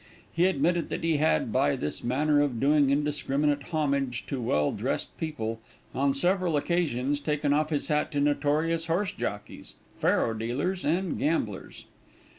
[0.33, 5.15] He admitted that he had, by this manner of doing indiscriminate homage to well dressed
[5.19, 5.61] people,
[5.93, 11.85] on several occasions taken off his hat to notorious horse jockeys, faro dealers, and gamblers.